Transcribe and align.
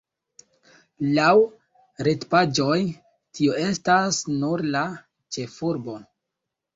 Laŭ 1.17 1.33
retpaĝoj, 2.07 2.77
tio 3.41 3.57
estas 3.65 4.23
nur 4.39 4.63
la 4.77 4.81
ĉefurbo. 5.37 5.99